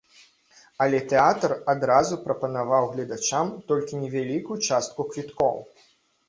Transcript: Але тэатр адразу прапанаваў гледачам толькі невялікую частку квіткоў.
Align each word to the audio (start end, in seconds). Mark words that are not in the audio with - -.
Але 0.85 1.01
тэатр 1.11 1.53
адразу 1.73 2.17
прапанаваў 2.23 2.87
гледачам 2.95 3.53
толькі 3.73 4.01
невялікую 4.03 4.57
частку 4.69 5.07
квіткоў. 5.13 5.55